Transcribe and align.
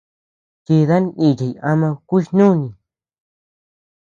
Chidan 0.65 1.05
nichiy 1.19 1.55
ama 1.71 1.89
kuch-nùni. 2.07 2.67